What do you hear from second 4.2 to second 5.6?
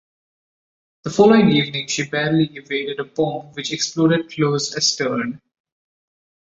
close astern.